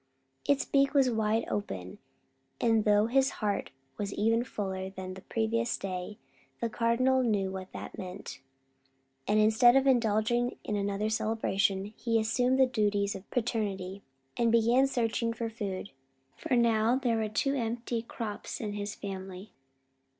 Its 0.47 0.65
beak 0.65 0.95
was 0.95 1.11
wide 1.11 1.45
open, 1.47 1.99
and 2.59 2.85
though 2.85 3.05
his 3.05 3.33
heart 3.37 3.69
was 3.97 4.11
even 4.15 4.43
fuller 4.43 4.89
than 4.89 5.09
on 5.09 5.13
the 5.13 5.21
previous 5.21 5.77
day, 5.77 6.17
the 6.59 6.69
Cardinal 6.69 7.21
knew 7.21 7.51
what 7.51 7.71
that 7.71 7.95
meant; 7.99 8.39
and 9.27 9.37
instead 9.39 9.75
of 9.75 9.85
indulging 9.85 10.57
in 10.63 10.75
another 10.75 11.07
celebration, 11.07 11.85
he 11.95 12.19
assumed 12.19 12.59
the 12.59 12.65
duties 12.65 13.13
of 13.13 13.29
paternity, 13.29 14.01
and 14.37 14.51
began 14.51 14.87
searching 14.87 15.33
for 15.33 15.51
food, 15.51 15.91
for 16.35 16.55
now 16.55 16.95
there 16.95 17.17
were 17.17 17.29
two 17.29 17.53
empty 17.53 18.01
crops 18.01 18.59
in 18.59 18.73
his 18.73 18.95
family. 18.95 19.51